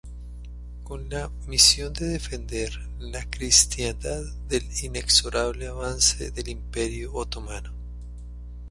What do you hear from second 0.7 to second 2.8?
Con la misión de defender